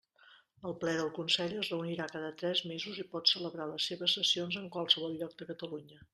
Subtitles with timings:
[0.69, 4.61] El Ple del Consell es reunirà cada tres mesos i pot celebrar les seves sessions
[4.65, 6.05] en qualsevol lloc de Catalunya.